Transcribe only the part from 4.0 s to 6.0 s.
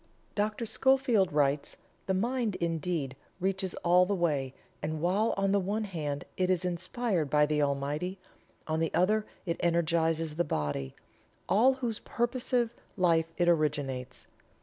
the way, and while on the one